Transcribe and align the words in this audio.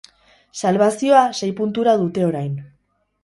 Salbazioa 0.61 1.21
sei 1.39 1.51
puntura 1.61 1.95
dute 2.05 2.25
orain. 2.31 2.57